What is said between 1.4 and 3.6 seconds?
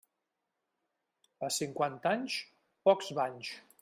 A cinquanta anys, pocs banys.